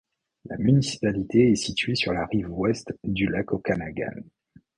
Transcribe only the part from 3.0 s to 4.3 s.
du lac Okanagan.